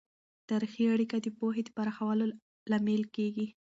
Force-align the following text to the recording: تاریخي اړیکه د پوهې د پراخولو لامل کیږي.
تاریخي 0.49 0.83
اړیکه 0.93 1.17
د 1.21 1.27
پوهې 1.39 1.61
د 1.65 1.69
پراخولو 1.77 2.25
لامل 2.71 3.03
کیږي. 3.15 3.47